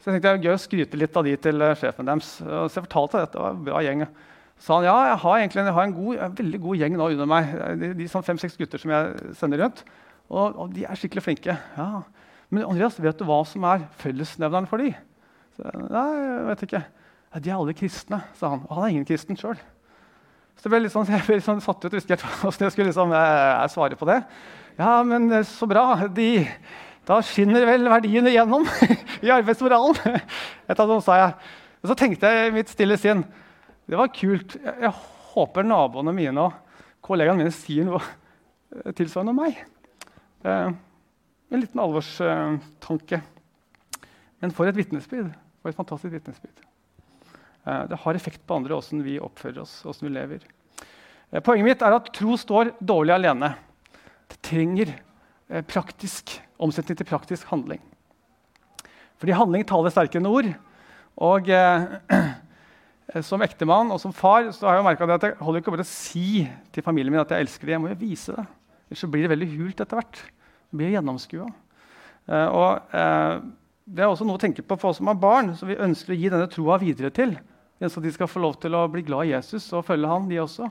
[0.00, 2.30] Så jeg tenkte det var gøy å skryte litt av de til uh, sjefen deres.
[2.40, 4.06] Så jeg fortalte at det var en bra gjeng.
[4.56, 6.96] Så sa han ja, jeg har egentlig jeg har en, god, en, veldig god gjeng
[6.96, 7.52] nå under meg.
[7.82, 9.84] De, de sånn fem-seks gutter som jeg sender rundt.
[10.30, 11.58] Og, og, de er skikkelig flinke.
[11.76, 11.90] Ja.
[12.48, 14.94] Men Andreas, vet du hva som er fellesnevneren for de?
[15.58, 16.82] Så, Nei, jeg vet ikke.
[17.30, 18.64] Ja, de er alle kristne, sa han.
[18.70, 19.60] Og han er ingen kristen sjøl.
[20.56, 21.94] Så det ble litt sånn, jeg ble litt sånn satt ut.
[21.94, 24.20] Visste ikke hvordan jeg skulle liksom, eh, svare på det.
[24.80, 25.84] Ja, men eh, så bra.
[26.16, 26.30] De,
[27.08, 28.66] da skinner vel verdiene igjennom
[29.24, 30.20] i arbeidsmoralen.
[30.70, 31.54] Et av sa jeg.
[31.80, 33.24] Og så tenkte jeg i mitt stille sinn
[33.90, 34.54] det var kult.
[34.54, 34.92] Jeg, jeg
[35.32, 39.58] håper naboene mine og kollegaene mine sier noe eh, tilsvarende om meg.
[40.46, 40.72] Eh,
[41.50, 43.22] en liten alvorstanke.
[44.40, 45.32] Men for et vitnesbyrd.
[45.60, 46.69] For et fantastisk vitnesbyrd.
[47.70, 50.44] Eh, det har effekt på andre åssen vi oppfører oss, åssen vi lever.
[51.30, 53.52] Eh, poenget mitt er at tro står dårlig alene.
[54.30, 57.82] Det trenger eh, praktisk omsetning til praktisk handling.
[59.20, 60.50] Fordi handling taler sterkere enn ord.
[61.20, 61.86] Og eh,
[63.28, 65.92] som ektemann og som far så har jeg merka at jeg holder ikke bare å
[65.92, 67.76] si til familien min at jeg elsker dem.
[67.76, 68.46] Jeg må jo vise det.
[68.90, 70.22] Ellers så blir det veldig hult etter hvert.
[70.70, 71.46] Det blir gjennomskua.
[72.30, 73.36] Eh, og eh,
[73.90, 76.14] det er også noe å tenke på for oss som har barn, som vi ønsker
[76.14, 77.34] å gi denne troa videre til.
[77.80, 80.40] At de skal få lov til å bli glad i Jesus og følge han, de
[80.42, 80.68] også.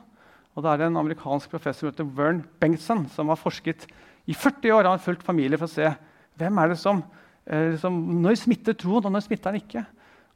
[0.53, 3.87] Og det er en amerikansk professor som heter Vern Bengtson, som har forsket
[4.29, 4.85] i 40 år.
[4.85, 5.89] Han har fulgt familier for å se
[6.39, 7.01] hvem er det som,
[7.47, 9.85] eh, som Når smitter troen, og når smitter den ikke?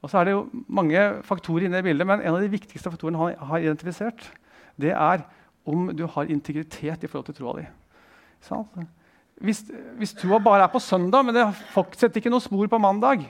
[0.02, 2.92] Og så er det jo mange faktorer inne i bildet, men en av de viktigste
[2.92, 4.20] faktorene han har identifisert,
[4.76, 5.24] det er
[5.66, 7.68] om du har integritet i forhold til troa di.
[9.40, 9.64] Hvis,
[9.98, 13.24] hvis troa bare er på søndag, men det fortsetter ikke noe spor på mandag,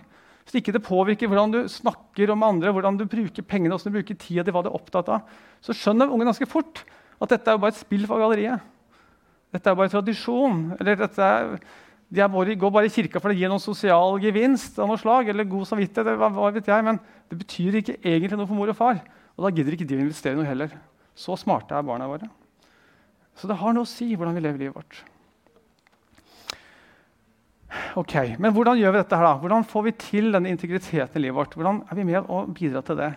[0.44, 3.98] hvis ikke det påvirker hvordan du snakker om andre, hvordan du bruker pengene, hvordan du
[4.00, 5.30] bruker tida di, hva du er opptatt av,
[5.64, 6.84] så skjønner ungen ganske fort
[7.24, 8.66] at dette er jo bare et spill for galleriet.
[9.54, 10.74] Dette er bare tradisjon.
[10.80, 11.56] eller dette er
[12.14, 15.32] de bare, går bare i kirka for å gi noen sosial gevinst av noe slag,
[15.32, 17.00] eller god samvittighet, hva, hva vet jeg, men
[17.32, 19.00] det betyr ikke egentlig noe for mor og far.
[19.34, 20.76] Og da gidder ikke de å investere noe heller.
[21.18, 22.30] Så smarte er barna våre.
[23.40, 25.02] Så det har noe å si hvordan vi lever livet vårt.
[27.98, 29.18] Ok, Men hvordan gjør vi dette?
[29.18, 29.36] her da?
[29.42, 31.56] Hvordan får vi til denne integriteten i livet vårt?
[31.58, 33.12] Hvordan er vi med å bidra til det?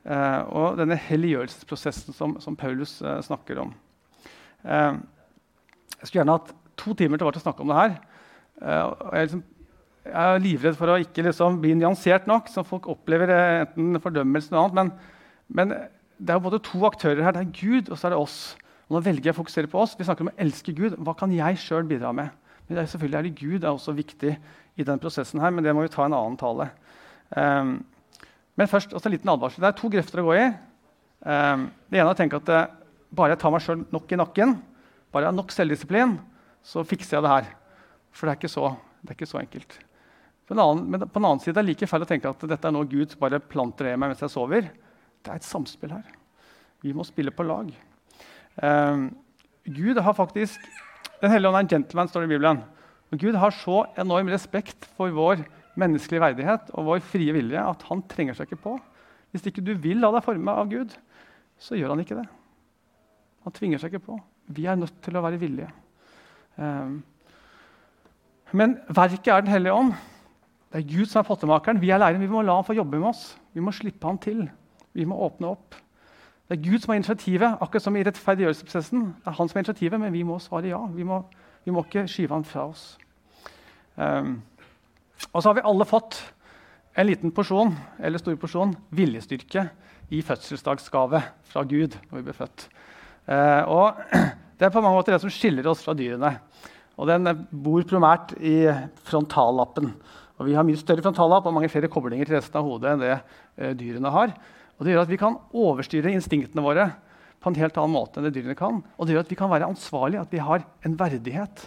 [0.00, 3.74] Uh, og denne helliggjørelsesprosessen som, som Paulus uh, snakker om.
[4.64, 4.96] Uh,
[5.98, 7.96] jeg skulle gjerne hatt to timer til å snakke om det her.
[8.60, 9.42] og jeg, liksom,
[10.06, 14.48] jeg, er livredd for å ikke liksom, bli nyansert nok, så folk opplever enten fordømmelse
[14.48, 14.78] eller noe annet.
[14.78, 15.76] Men, men,
[16.20, 17.36] det er jo både to aktører her.
[17.36, 18.38] Det er Gud, og så er det oss.
[18.88, 19.92] Og nå velger jeg å fokusere på oss.
[19.96, 20.96] Vi snakker om å elske Gud.
[21.04, 22.32] Hva kan jeg sjøl bidra med?
[22.70, 24.36] Men er selvfølgelig er det Gud er også viktig
[24.78, 26.68] i den prosessen her, men det må vi ta en annen tale.
[27.34, 27.72] Um,
[28.54, 29.64] men først også en liten advarsel.
[29.64, 30.44] Det er to grøfter å gå i.
[31.26, 32.68] Um, det ene er å tenke at uh,
[33.10, 34.54] bare jeg tar meg sjøl nok i nakken,
[35.10, 36.14] bare jeg har nok selvdisiplin,
[36.62, 37.48] så fikser jeg det her.
[38.14, 38.68] For det er ikke så,
[39.08, 39.74] er ikke så enkelt.
[40.46, 42.46] På en, annen, men på en annen side er det like feil å tenke at
[42.52, 44.70] dette er noe Gud bare planter i meg mens jeg sover.
[45.18, 46.06] Det er et samspill her.
[46.86, 47.74] Vi må spille på lag.
[48.62, 49.10] Um,
[49.66, 50.62] Gud har faktisk
[51.20, 52.62] Den hellige ånd er en gentleman, står det i Bibelen.
[53.10, 55.42] Men Gud har så enorm respekt for vår
[55.80, 58.74] menneskelige verdighet og vår frie vilje at han trenger seg ikke på.
[59.30, 60.94] Hvis ikke du vil la deg forme av Gud,
[61.60, 62.26] så gjør han ikke det.
[63.46, 64.18] Han tvinger seg ikke på.
[64.50, 65.70] Vi er nødt til å være villige.
[66.56, 67.00] Um,
[68.56, 69.92] men verket er Den hellige ånd.
[70.70, 71.80] Det er Gud som er pottemakeren.
[71.82, 72.22] Vi er læreren.
[72.22, 73.34] Vi må la ham få jobbe med oss.
[73.54, 74.44] Vi må slippe ham til.
[74.94, 75.78] Vi må åpne opp.
[76.50, 79.02] Det er Gud som har initiativet, akkurat som i rettferdiggjørelsesprosessen.
[79.22, 80.80] Det er han som har initiativet, men vi må svare ja.
[80.90, 81.20] Vi må,
[81.62, 82.98] vi må ikke skyve han fra oss.
[83.94, 84.40] Um,
[85.30, 86.18] og så har vi alle fått
[86.98, 87.70] en liten porsjon
[88.02, 89.68] eller stor porsjon viljestyrke
[90.10, 92.66] i fødselsdagsgave fra Gud når vi ble født.
[93.30, 94.02] Uh, og
[94.58, 96.34] Det er på mange måter det som skiller oss fra dyrene.
[96.98, 97.30] Og Den
[97.62, 98.66] bor primært i
[99.06, 99.94] frontallappen.
[100.36, 103.06] Og Vi har mye større frontallapp og mange flere koblinger til resten av hodet enn
[103.06, 104.34] det uh, dyrene har.
[104.80, 106.88] Og Det gjør at vi kan overstyre instinktene våre
[107.40, 108.80] på en helt annen måte enn det dyrene kan.
[108.96, 111.66] Og det gjør at vi kan være ansvarlige, at vi har en verdighet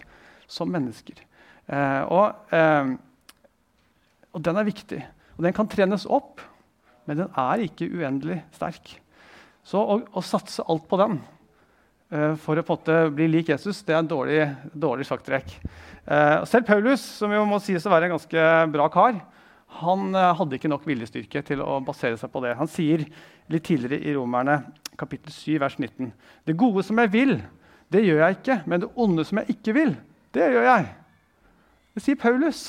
[0.49, 1.21] som mennesker.
[1.69, 2.95] Eh, og, eh,
[4.33, 4.99] og den er viktig.
[5.37, 6.41] Og den kan trenes opp,
[7.05, 8.97] men den er ikke uendelig sterk.
[9.63, 11.21] Så å, å satse alt på den
[12.13, 15.55] Eh, for å bli lik Jesus, det er en dårlig, dårlig sjakktrekk.
[16.05, 19.17] Eh, selv Paulus, som jo må sies å være en ganske bra kar,
[19.79, 22.55] han eh, hadde ikke nok viljestyrke til å basere seg på det.
[22.59, 23.05] Han sier
[23.51, 24.59] litt tidligere i Romerne
[24.99, 26.11] kapittel 7, vers 19.:
[26.45, 27.37] Det gode som jeg vil,
[27.93, 29.95] det gjør jeg ikke, men det onde som jeg ikke vil,
[30.33, 30.89] det gjør jeg.
[31.93, 32.65] Det sier Paulus.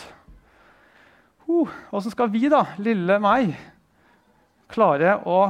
[1.45, 3.53] Åssen uh, skal vi, da, lille meg,
[4.73, 5.41] klare å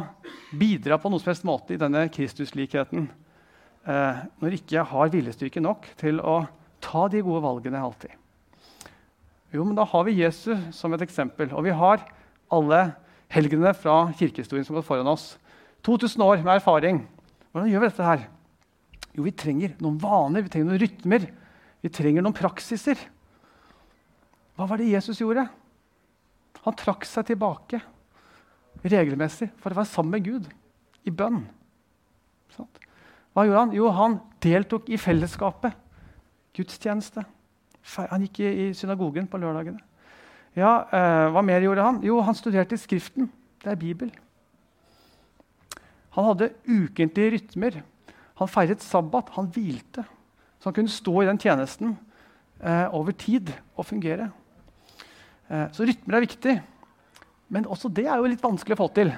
[0.58, 3.06] bidra på noen som helst måte i denne Kristuslikheten?
[3.88, 6.42] eh, når ikke jeg har viljestyrke nok til å
[6.84, 8.12] ta de gode valgene alltid?
[9.54, 11.52] Jo, men da har vi Jesus som et eksempel.
[11.54, 12.02] Og vi har
[12.52, 12.80] alle
[13.30, 15.34] helgenene fra kirkehistorien som har gått foran oss.
[15.86, 17.04] 2000 år med erfaring.
[17.52, 18.24] Hvordan gjør vi dette her?
[19.14, 21.26] Jo, vi trenger noen vaner, vi trenger noen rytmer.
[21.84, 22.98] Vi trenger noen praksiser.
[24.58, 25.46] Hva var det Jesus gjorde?
[26.64, 27.82] Han trakk seg tilbake
[28.84, 30.48] regelmessig for å være sammen med Gud
[31.06, 31.44] i bønn.
[33.34, 33.74] Hva gjorde han?
[33.76, 35.74] Jo, han deltok i fellesskapet.
[36.54, 37.24] Gudstjeneste.
[37.92, 39.81] Han gikk i synagogen på lørdagene.
[40.57, 42.01] Ja, eh, Hva mer gjorde han?
[42.03, 43.29] Jo, han studerte Skriften.
[43.62, 44.12] Det er Bibel.
[46.14, 47.83] Han hadde ukentlige rytmer.
[48.38, 49.33] Han feiret sabbat.
[49.35, 50.05] Han hvilte.
[50.59, 51.97] Så han kunne stå i den tjenesten
[52.62, 54.31] eh, over tid og fungere.
[55.51, 56.55] Eh, så rytmer er viktig.
[57.53, 59.12] Men også det er jo litt vanskelig å få til.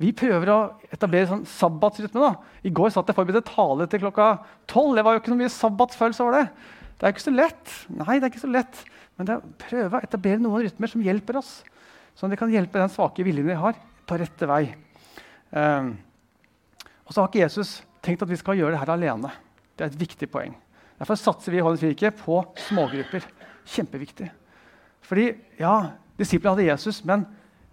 [0.00, 0.58] Vi prøver å
[0.92, 2.20] etablere sånn sabbatsrytme.
[2.20, 2.34] da.
[2.64, 4.36] I går satt jeg forberedt tale til klokka
[4.68, 4.96] tolv.
[4.96, 6.46] Det var jo ikke noe mye sabbatsfølelse over det.
[6.96, 7.72] Det er ikke så lett.
[7.92, 8.82] Nei, det er ikke så lett.
[9.16, 11.58] Men det er å prøve å etablere noen rytmer som hjelper oss.
[12.16, 14.62] Sånn at det kan hjelpe den svake viljen vi har, på rette vei.
[15.50, 15.92] Um,
[17.04, 19.32] og så har ikke Jesus tenkt at vi skal gjøre det her alene.
[19.76, 20.54] Det er et viktig poeng.
[20.96, 23.26] Derfor satser vi i Holdens Virke på smågrupper.
[23.68, 24.30] Kjempeviktig.
[25.06, 25.28] Fordi,
[25.60, 25.74] ja,
[26.16, 27.26] Disiplene hadde Jesus, men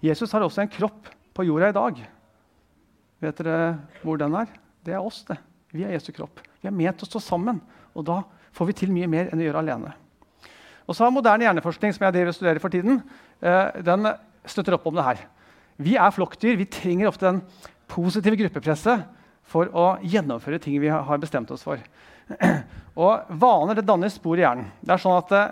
[0.04, 2.02] Jesus har også en kropp på jorda i dag.
[3.24, 3.60] Vet dere
[4.02, 4.50] hvor den er?
[4.84, 5.22] Det er oss.
[5.24, 5.38] det.
[5.72, 6.42] Vi er Jesu kropp.
[6.60, 7.62] Vi er ment å stå sammen.
[7.96, 8.20] Og da
[8.54, 9.94] får vi til mye mer enn å gjøre alene.
[10.88, 13.02] Og så har Moderne hjerneforskning som jeg driver og studerer for tiden,
[13.42, 14.10] eh, den
[14.46, 15.24] støtter opp om det her.
[15.80, 16.58] Vi er flokkdyr.
[16.60, 17.42] Vi trenger ofte den
[17.90, 19.06] positive gruppepresset
[19.44, 21.82] for å gjennomføre ting vi har bestemt oss for.
[23.04, 24.70] Og Vaner det danner spor i hjernen.
[24.82, 25.52] Det er sånn at eh,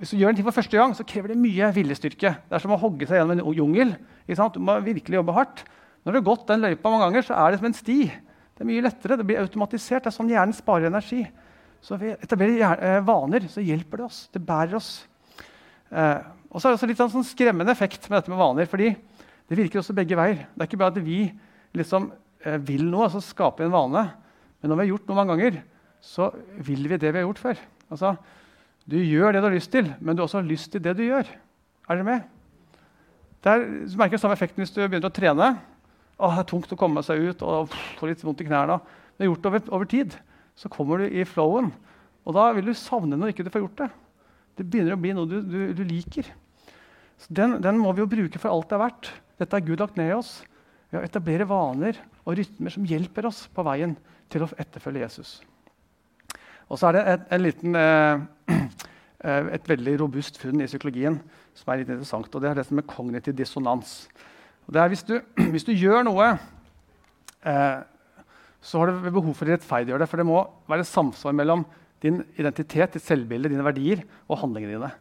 [0.00, 2.30] Hvis du gjør en ting for første gang, så krever det mye viljestyrke.
[2.48, 3.90] Det er som å hogge seg gjennom en jungel.
[4.24, 5.66] Du må virkelig jobbe hardt.
[6.04, 7.98] Når du har gått den løypa mange ganger, så er det som en sti.
[8.08, 10.06] Det er mye lettere, det blir automatisert.
[10.06, 11.20] Det er sånn hjernen sparer energi.
[11.84, 14.22] Så vi etablerer eh, vaner så hjelper det oss.
[14.32, 14.92] Det bærer oss.
[15.92, 18.68] Eh, og så er det også litt sånn skremmende effekt med dette med vaner.
[18.70, 18.94] fordi
[19.44, 20.46] det virker også begge veier.
[20.54, 21.18] Det er ikke bare at vi
[21.76, 22.08] liksom,
[22.40, 24.06] eh, vil noe, altså skape en vane.
[24.62, 25.60] Men når vi har gjort noe mange ganger,
[26.00, 27.62] så vil vi det vi har gjort før.
[27.92, 28.16] Altså,
[28.88, 30.96] du gjør det du har lyst til, men du også har også lyst til det
[30.96, 31.28] du gjør.
[31.84, 32.28] Er dere med?
[33.44, 35.54] Det er, du merker samme effekten hvis du begynner å trene.
[36.16, 38.80] Å, det er tungt å komme seg ut og få litt vondt i knærne.
[39.12, 40.16] Det er gjort over, over tid
[40.58, 41.72] så kommer du i flowen.
[42.24, 43.90] Og da vil du savne når ikke du får gjort det.
[44.54, 46.28] Det begynner å bli noe du, du, du liker.
[47.18, 49.10] Så den, den, må vi jo bruke for alt det er verdt.
[49.40, 50.36] Dette har Gud lagt ned i oss.
[50.90, 53.96] Ved å etablere vaner og rytmer som hjelper oss på veien
[54.32, 55.36] til å etterfølge Jesus.
[56.70, 58.54] Og så er det et, en liten, eh,
[59.26, 61.18] eh, et veldig robust funn i psykologien
[61.54, 62.30] som er litt interessant.
[62.30, 63.96] og Det er det som er kognitiv dissonans.
[64.64, 65.18] Og det er hvis du,
[65.52, 66.30] hvis du gjør noe
[67.42, 67.82] eh,
[68.64, 70.08] så har du behov for å rettferdiggjøre det.
[70.10, 71.66] For det må være samsvar mellom
[72.04, 74.92] din identitet, ditt selvbilde, dine verdier og handlingene dine.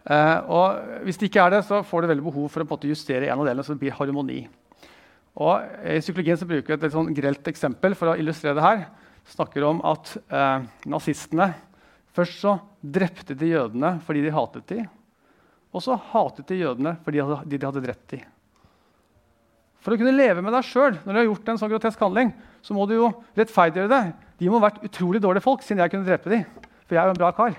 [0.00, 3.28] Uh, og hvis det ikke er det, så får du veldig behov for å justere
[3.28, 4.42] en av delene, så det blir harmoni.
[5.40, 8.86] Og I psykologien så bruker vi et sånn grelt eksempel for å illustrere det her.
[9.30, 11.52] snakker om at uh, nazistene
[12.16, 14.88] først så drepte de jødene fordi de hatet dem.
[15.70, 18.24] Og så hatet de jødene fordi de hadde drept dem.
[19.80, 22.34] For å kunne leve med deg sjøl når du har gjort en sånn grotesk handling,
[22.60, 24.02] så må du jo rettferdiggjøre det.
[24.40, 26.44] De må ha vært utrolig dårlige folk siden jeg kunne drepe dem.
[26.84, 27.56] For jeg er jo en bra kar.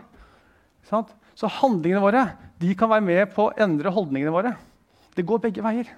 [0.85, 2.25] Så handlingene våre
[2.61, 4.53] de kan være med på å endre holdningene våre.
[5.17, 5.89] Det går begge veier.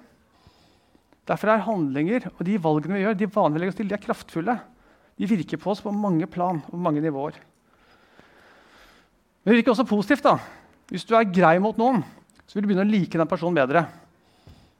[1.28, 3.96] Derfor er handlinger og de valgene vi gjør, de vanlige vi legger oss til, de
[3.96, 4.56] er kraftfulle.
[5.20, 7.36] De virker på oss på mange plan og mange nivåer.
[9.44, 10.24] Men det virker også positivt.
[10.24, 10.38] da.
[10.88, 12.02] Hvis du er grei mot noen,
[12.44, 13.86] så vil du begynne å like den personen bedre.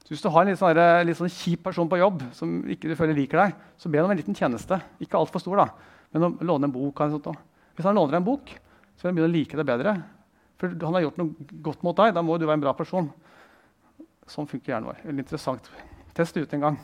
[0.04, 2.90] Så hvis du har en litt sånn, litt sånn kjip person på jobb som ikke
[2.90, 4.76] du føler liker deg, så be ham om en liten tjeneste.
[5.00, 7.00] Ikke altfor stor, da, men å låne en bok.
[7.74, 8.52] Hvis han låner deg en bok,
[8.94, 9.94] så vil han begynne å like deg bedre.
[10.60, 12.12] For han har gjort noe godt mot deg.
[12.16, 13.08] Da må du være en bra person.
[14.30, 15.00] Sånn funker hjernen vår.
[15.08, 15.72] Veldig interessant.
[16.16, 16.78] Test det ut en gang.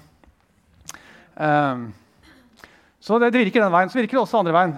[1.37, 1.85] Um,
[3.00, 3.92] så det, det, virker den veien.
[3.92, 4.74] Så virker det også andre veien.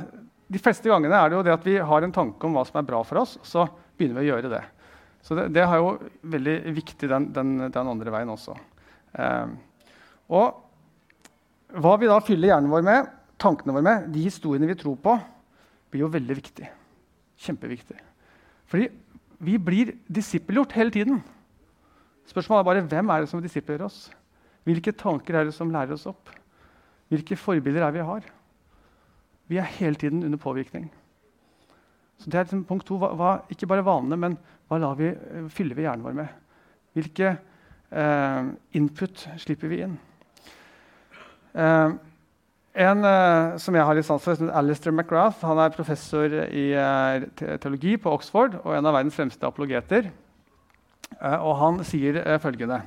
[0.52, 2.78] De fleste gangene er det jo det at vi har en tanke om hva som
[2.78, 3.64] er bra for oss, så
[3.96, 4.62] begynner vi å gjøre det.
[5.22, 5.94] Så det, det er jo
[6.32, 8.56] veldig viktig den, den, den andre veien også.
[9.14, 9.52] Eh,
[10.32, 14.98] og hva vi da fyller hjernen vår med, tankene våre med, de historiene vi tror
[15.02, 15.14] på,
[15.92, 16.68] blir jo veldig viktig.
[17.42, 17.98] Kjempeviktig.
[18.70, 18.88] Fordi
[19.42, 21.22] vi blir disippelgjort hele tiden.
[22.30, 24.06] Spørsmålet er bare hvem er det som disiplerer oss?
[24.68, 26.30] Hvilke tanker er det som lærer oss opp?
[27.10, 28.26] Hvilke forbilder er vi har?
[29.50, 30.86] Vi er hele tiden under påvirkning.
[32.22, 33.00] Så det er liksom punkt to.
[33.02, 34.38] Hva, hva, ikke bare vanene, men
[34.70, 36.38] hva vi, eh, fyller vi hjernen vår med?
[36.94, 37.34] Hvilke
[37.90, 39.96] eh, input slipper vi inn?
[41.52, 41.94] Eh,
[42.72, 47.26] en eh, som jeg har litt sans for, Alistair McGrath, han er professor i uh,
[47.60, 50.08] teologi på Oxford og en av verdens fremste apologeter.
[51.18, 52.80] Uh, og han sier følgende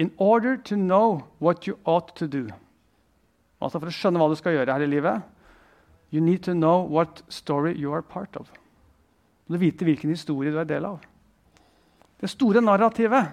[0.00, 2.46] In order to know what you ought to do
[3.60, 5.26] Altså For å skjønne hva du skal gjøre her i livet,
[6.14, 8.48] you need to know what story you are part of.
[9.48, 10.98] Du må vite hvilken historie du er del av.
[12.20, 13.30] Det store narrativet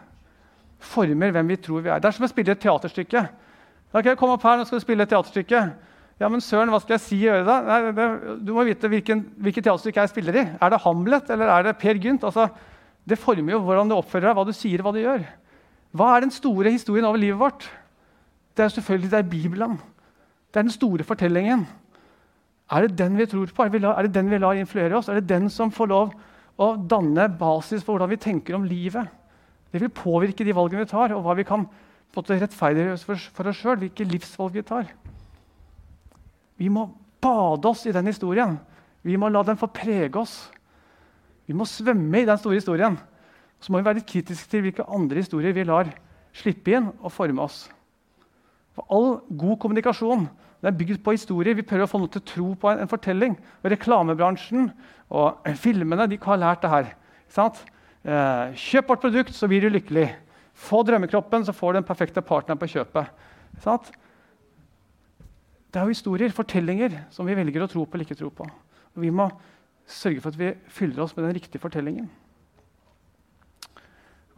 [0.80, 2.00] former hvem vi tror vi er.
[2.00, 3.24] Det er som å spille et teaterstykke.
[3.96, 5.62] Ok, kom opp her, nå skal du spille et teaterstykke.
[6.22, 7.56] Ja, men søren, hva skal jeg si og gjøre da?
[7.68, 8.08] Nei, det,
[8.48, 10.46] du må vite hvilken, hvilket teaterstykke jeg spiller i.
[10.56, 12.24] Er det Hamlet eller er det Per Gynt?
[12.28, 12.48] Altså,
[13.04, 15.26] det former jo hvordan du oppfører deg, hva du sier, hva du gjør.
[15.96, 17.68] Hva er den store historien over livet vårt?
[18.56, 19.76] Det er selvfølgelig det er Bibelen.
[20.48, 21.68] Det er den store fortellingen.
[22.72, 23.66] Er det den vi tror på?
[23.68, 25.10] Er det den vi lar influere oss?
[25.10, 26.14] Er det den som får lov
[26.58, 29.06] å danne basis for hvordan vi tenker om livet?
[29.72, 31.68] Det vil påvirke de valgene vi tar, og hva vi kan
[32.16, 34.88] rettferdiggjøre for, for oss sjøl, hvilke livsvalg vi tar.
[36.56, 36.88] Vi må
[37.22, 38.56] bade oss i den historien.
[39.04, 40.48] Vi må la den få prege oss.
[41.46, 42.96] Vi må svømme i den store historien.
[43.60, 45.92] Så må vi være litt kritiske til hvilke andre historier vi lar
[46.36, 47.66] slippe inn og forme oss.
[48.76, 49.10] For All
[49.40, 50.28] god kommunikasjon
[50.62, 51.54] det er bygd på historier.
[51.54, 53.36] Vi prøver å få noe til tro på en, en fortelling.
[53.62, 54.72] Og Reklamebransjen
[55.14, 56.88] og filmene de har lært det her.
[58.06, 60.08] Eh, kjøp vårt produkt, så blir du lykkelig.
[60.56, 63.14] Få drømmekroppen, så får du den perfekte partneren på kjøpet.
[65.70, 68.48] Det er jo historier, fortellinger, som vi velger å tro på eller ikke tro på.
[68.96, 69.28] Og vi må
[69.86, 72.08] sørge for at vi fyller oss med den riktige fortellingen.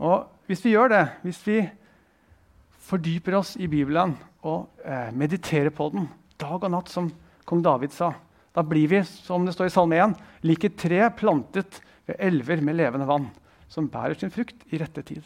[0.04, 1.62] Og hvis vi gjør det, hvis vi
[2.88, 4.16] fordyper oss i Bibelen
[4.48, 6.08] og eh, mediterer på den
[6.40, 7.10] dag og natt, som
[7.48, 8.14] kong David sa,
[8.56, 10.16] da blir vi som det står i Salme 1,
[10.48, 13.28] like tre plantet ved elver med levende vann,
[13.70, 15.26] som bærer sin frukt i rette tid.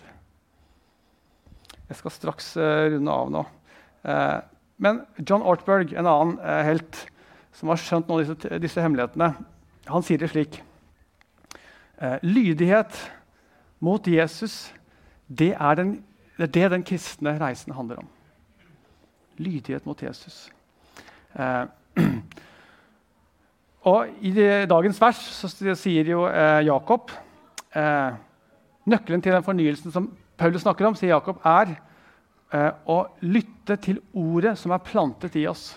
[1.88, 3.46] Jeg skal straks eh, runde av nå.
[4.08, 4.38] Eh,
[4.82, 7.04] men John Ortberg, en annen uh, helt
[7.54, 9.28] som har skjønt noen av disse, disse hemmelighetene,
[9.92, 10.62] han sier det slik
[12.26, 12.96] Lydighet
[13.86, 14.72] mot Jesus,
[15.30, 15.92] det er, den,
[16.42, 18.08] det er, det den, kristne reisen handler om.
[19.42, 20.50] Lydighet mot Jesus.
[23.92, 24.32] og I
[24.68, 25.48] dagens vers så
[25.80, 26.26] sier jo
[26.66, 27.14] Jakob
[28.92, 30.10] Nøkkelen til den fornyelsen som
[30.42, 35.46] Paulus snakker om, sier Jakob, er eh, å lytte til ordet som er plantet i
[35.50, 35.76] oss.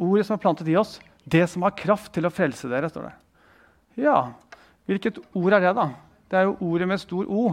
[0.00, 3.06] Ordet som er plantet i oss, det som har kraft til å frelse dere, står
[3.06, 3.14] det.
[4.02, 4.32] Ja,
[4.90, 5.86] hvilket ord er det, da?
[6.30, 7.52] Det er jo ordet med stor O.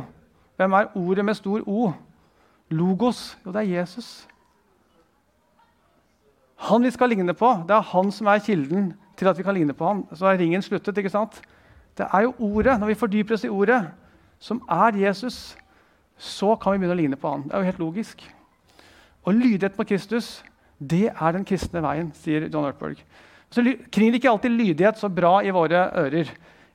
[0.57, 1.91] Hvem er ordet med stor O?
[2.69, 3.37] Logos.
[3.45, 4.27] Jo, det er Jesus.
[6.67, 7.51] Han vi skal ligne på.
[7.67, 10.03] Det er han som er kilden til at vi kan ligne på ham.
[10.13, 10.97] Så er ringen sluttet.
[10.97, 11.41] ikke sant?
[11.97, 13.87] Det er jo ordet, når vi fordyper oss i ordet,
[14.39, 15.55] som er Jesus
[16.17, 17.45] så kan vi begynne å ligne på han.
[17.45, 18.23] Det er jo helt logisk.
[19.27, 20.41] Og lydighet på Kristus,
[20.77, 22.99] det er den kristne veien, sier John Ertberg.
[23.53, 26.31] Så kringer ikke alltid lydighet så bra i våre ører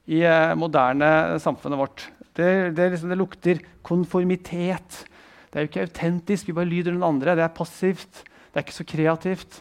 [0.07, 2.07] i eh, moderne samfunnet vårt.
[2.37, 5.03] Det, det, liksom, det, lukter konformitet.
[5.51, 6.49] Det er jo ikke autentisk.
[6.49, 7.37] Vi bare lyder den andre.
[7.37, 8.23] Det er passivt.
[8.25, 9.61] Det er ikke så kreativt.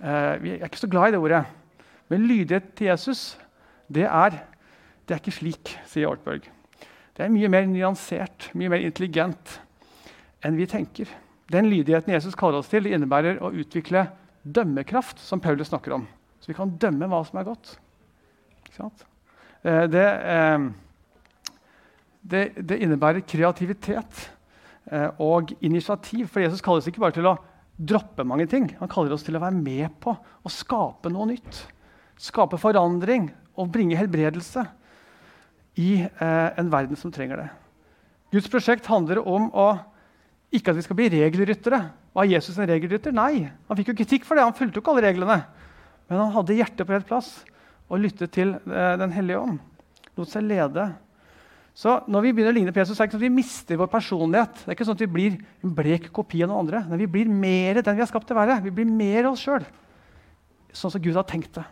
[0.00, 1.42] Eh, vi er ikke så glad i det ordet.
[2.12, 3.38] Men lydighet til Jesus,
[3.92, 4.40] det er,
[5.06, 6.48] det er ikke slik, sier Ortberg.
[7.12, 9.58] Det er mye mer nyansert, mye mer intelligent
[10.42, 11.08] enn vi tenker.
[11.52, 14.06] Den lydigheten Jesus kaller oss til, innebærer å utvikle
[14.42, 16.06] dømmekraft, som Paulus snakker om.
[16.40, 17.74] Så vi kan dømme hva som er godt.
[19.62, 20.68] Eh, det, eh,
[22.22, 24.26] det, det, innebærer kreativitet
[24.90, 26.28] eh, og initiativ.
[26.30, 27.36] For Jesus kaller oss ikke bare til å
[27.76, 28.70] droppe mange ting.
[28.80, 31.64] Han kaller oss til å være med på å skape noe nytt.
[32.22, 34.64] Skape forandring og bringe helbredelse
[35.80, 37.48] i eh, en verden som trenger det.
[38.32, 39.74] Guds prosjekt handler om å,
[40.54, 41.82] ikke at vi skal bli regelryttere.
[42.16, 43.12] Var Jesus en regelrytter?
[43.16, 43.48] Nei.
[43.68, 44.44] Han fikk jo kritikk for det.
[44.46, 45.38] Han fulgte jo ikke alle reglene.
[46.08, 47.30] Men han hadde hjertet på rett plass
[47.92, 49.60] og lyttet til eh, Den hellige ånd.
[50.16, 50.90] Lot seg lede.
[51.72, 53.78] Så når vi begynner å ligne på Jesus, er det ikke sånn at vi mister
[53.80, 54.58] vår personlighet.
[54.60, 56.82] Det er ikke sånn at vi blir en blek kopi av noen andre.
[56.90, 58.58] Men vi blir mer den vi er skapt til å være.
[58.66, 59.64] Vi blir mer oss sjøl.
[60.76, 61.64] Sånn som Gud har tenkt det.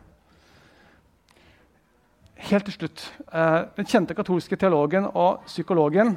[2.49, 3.05] Helt til slutt.
[3.29, 6.17] Eh, den kjente katolske teologen og psykologen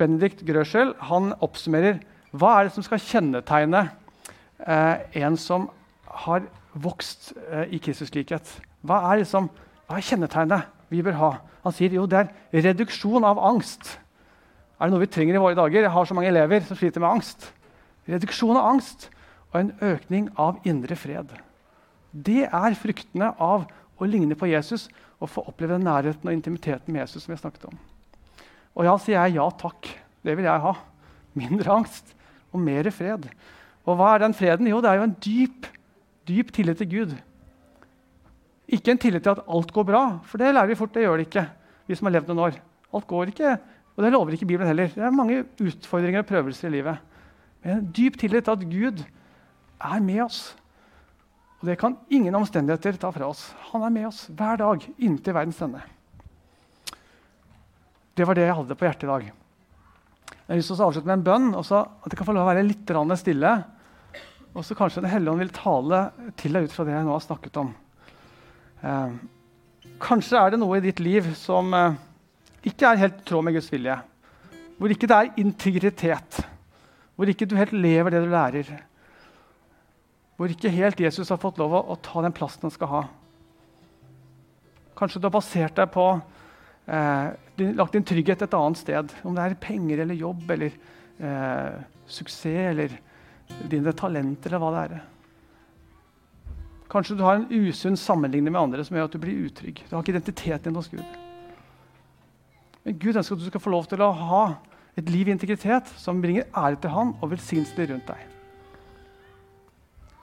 [0.00, 2.00] Benedikt Grøschel han oppsummerer
[2.34, 3.84] hva er det som skal kjennetegne
[4.66, 5.68] eh, en som
[6.26, 8.50] har vokst eh, i Kristus likhet.
[8.86, 9.46] Hva er, liksom,
[9.86, 11.30] hva er kjennetegnet vi bør ha?
[11.64, 13.96] Han sier jo det er reduksjon av angst.
[14.80, 15.84] Er det noe vi trenger i våre dager?
[15.84, 17.50] Jeg har så mange elever som sliter med angst.
[18.10, 19.10] Reduksjon av angst
[19.52, 21.30] og en økning av indre fred.
[22.10, 23.68] Det er fruktene av
[24.00, 24.88] å ligne på Jesus
[25.20, 27.24] og få oppleve den nærheten og intimiteten med Jesus.
[27.24, 27.78] som jeg snakket om.
[28.74, 29.90] Og ja, sier jeg ja takk.
[30.24, 30.74] Det vil jeg ha.
[31.36, 32.14] Mindre angst
[32.50, 33.28] og mer fred.
[33.86, 34.68] Og hva er den freden?
[34.68, 35.68] Jo, det er jo en dyp,
[36.28, 37.14] dyp tillit til Gud.
[38.70, 40.92] Ikke en tillit til at alt går bra, for det lærer vi fort.
[40.94, 41.46] Det gjør det ikke.
[41.90, 42.58] vi som har levd noen år.
[42.94, 43.56] Alt går ikke,
[43.96, 44.92] og det lover ikke Bibelen heller.
[44.94, 46.98] Det er mange utfordringer og prøvelser i livet.
[47.62, 49.02] Men en dyp tillit til at Gud
[49.80, 50.54] er med oss.
[51.60, 53.50] Og Det kan ingen omstendigheter ta fra oss.
[53.72, 55.82] Han er med oss hver dag inntil verdens ende.
[58.16, 59.26] Det var det jeg hadde på hjertet i dag.
[59.26, 62.46] Jeg har lyst til å avslutte med en bønn, Også at jeg kan få lov
[62.46, 63.52] å være litt stille.
[64.54, 67.12] Og så kanskje Den hellige ånd vil tale til deg ut fra det jeg nå
[67.12, 67.74] har snakket om.
[68.80, 69.16] Eh,
[70.00, 71.98] kanskje er det noe i ditt liv som eh,
[72.70, 73.96] ikke er helt i tråd med Guds vilje.
[74.80, 76.40] Hvor ikke det er integritet.
[77.16, 78.70] Hvor ikke du helt lever det du lærer.
[80.40, 83.02] Hvor ikke helt Jesus har fått lov å, å ta den plassen han skal ha.
[84.96, 86.06] Kanskje du har basert deg på
[86.88, 87.28] eh,
[87.76, 89.14] lagt din trygghet et annet sted.
[89.24, 90.72] Om det er penger eller jobb eller
[91.20, 92.96] eh, suksess eller
[93.68, 95.00] dine talenter eller hva det er.
[96.90, 99.84] Kanskje du har en usunn sammenligning med andre som gjør at du blir utrygg.
[99.86, 101.18] Du har ikke identiteten din hos Gud.
[102.84, 104.42] Men Gud ønsker at du skal få lov til å ha
[104.98, 108.24] et liv i integritet som bringer ære til Han og velsignelse rundt deg.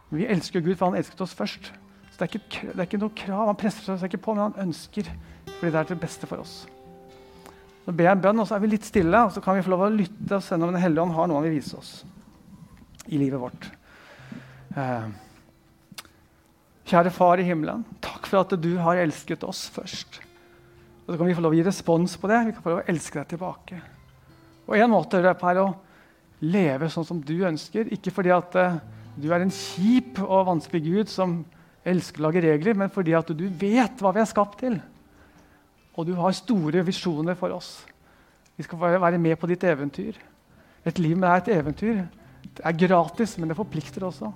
[0.10, 1.72] Men Vi elsker Gud, for han elsket oss først.
[2.12, 3.46] Så det er, ikke, det er ikke noe krav.
[3.48, 5.08] Han presser seg ikke på, men han ønsker
[5.58, 6.56] fordi det er til beste for oss.
[7.86, 9.64] Så ber jeg en bønn, og så er vi litt stille, og så kan vi
[9.64, 11.78] få lov å lytte og se om Den hellige ånd har noe han vil vise
[11.80, 11.92] oss
[13.08, 13.70] i livet vårt.
[14.76, 15.08] Eh,
[16.88, 20.22] kjære Far i himmelen, takk for at du har elsket oss først.
[21.06, 22.40] Og Så kan vi få lov å gi respons på det.
[22.48, 23.82] Vi kan få lov å elske deg tilbake.
[24.68, 25.76] Og En måte er å
[26.42, 28.80] leve sånn som du ønsker, ikke fordi at uh,
[29.18, 31.40] du er en kjip og vanskelig Gud som
[31.88, 34.76] elsker å lage regler, men fordi at du vet hva vi er skapt til.
[35.98, 37.82] Og du har store visjoner for oss.
[38.58, 40.18] Vi skal være med på ditt eventyr.
[40.86, 42.04] Et liv med deg er et eventyr.
[42.58, 44.30] Det er gratis, men det forplikter også.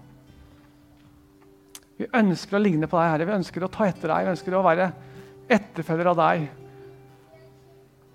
[2.02, 3.28] Vi ønsker å ligne på deg, Herre.
[3.30, 4.26] Vi ønsker å ta etter deg.
[4.26, 4.88] Vi ønsker å være
[5.54, 6.48] etterfølger av deg.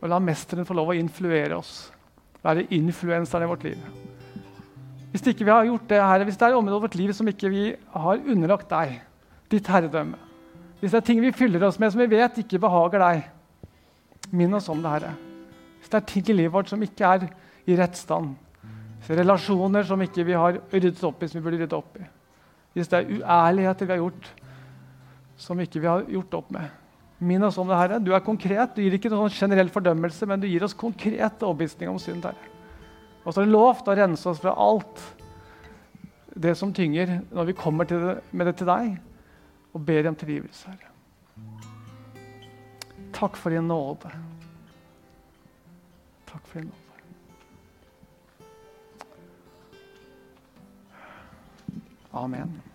[0.00, 1.74] Og la mesteren få lov å influere oss.
[2.42, 3.84] Være influenseren i vårt liv.
[5.12, 7.30] Hvis ikke vi har gjort det, Herre, hvis det er områder i vårt liv som
[7.30, 8.98] ikke vi har underlagt deg,
[9.54, 10.18] ditt herredømme.
[10.80, 13.22] Hvis det er ting vi fyller oss med som vi vet ikke behager deg,
[14.34, 15.14] minn oss om det, Herre.
[15.78, 17.30] Hvis det er ting i livet vårt som ikke er
[17.70, 18.34] i rett stand,
[19.06, 22.10] er relasjoner som ikke vi har ryddet opp i, som vi burde rydde opp i,
[22.76, 24.26] hvis det er uærligheter vi har gjort
[25.40, 26.68] som ikke vi har gjort opp med,
[27.18, 28.00] minn oss om det, Herre.
[28.00, 28.74] Du er konkret.
[28.76, 32.52] Du gir ikke noen generell fordømmelse, men du gir oss konkret overbevisning om synd, Herre.
[33.24, 35.02] Og så er det lovt å rense oss fra alt
[36.36, 38.00] det som tynger, når vi kommer det,
[38.30, 38.96] med det til deg
[39.72, 40.92] og ber om tilgivelse, Herre.
[43.16, 44.12] Takk for din nåde.
[46.28, 46.85] Takk for din nåde.
[52.16, 52.62] Amen.